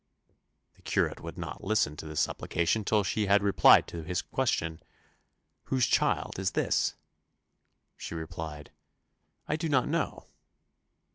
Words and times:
The 0.77 0.81
curate 0.81 1.21
would 1.21 1.37
not 1.37 1.63
listen 1.63 1.95
to 1.97 2.07
this 2.07 2.19
supplication 2.21 2.83
till 2.83 3.03
she 3.03 3.27
had 3.27 3.43
replied 3.43 3.85
to 3.89 4.01
this 4.01 4.23
question, 4.23 4.81
"Whose 5.65 5.85
child 5.85 6.39
is 6.39 6.53
this?" 6.53 6.95
She 7.97 8.15
replied, 8.15 8.71
"I 9.47 9.57
do 9.57 9.69
not 9.69 9.87
know." 9.87 10.25